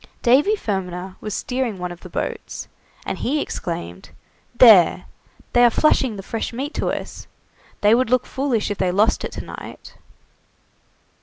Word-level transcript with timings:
Davy 0.23 0.55
Fermaner 0.55 1.15
was 1.21 1.35
steering 1.35 1.77
one 1.77 1.91
of 1.91 1.99
the 1.99 2.09
boats, 2.09 2.67
and 3.05 3.19
he 3.19 3.39
exclaimed: 3.39 4.09
"There, 4.55 5.05
they 5.53 5.63
are 5.63 5.69
flashing 5.69 6.15
the 6.15 6.23
fresh 6.23 6.51
meat 6.51 6.73
to 6.73 6.87
us. 6.91 7.27
They 7.81 7.93
would 7.93 8.09
look 8.09 8.25
foolish 8.25 8.71
if 8.71 8.79
they 8.79 8.91
lost 8.91 9.23
it 9.23 9.31
to 9.33 9.41
night." 9.45 9.93